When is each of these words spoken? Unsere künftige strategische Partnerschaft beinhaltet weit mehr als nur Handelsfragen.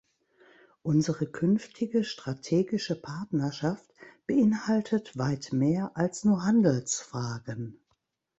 Unsere 0.81 1.27
künftige 1.27 2.03
strategische 2.03 2.95
Partnerschaft 2.99 3.93
beinhaltet 4.25 5.15
weit 5.15 5.53
mehr 5.53 5.91
als 5.93 6.23
nur 6.25 6.43
Handelsfragen. 6.43 7.79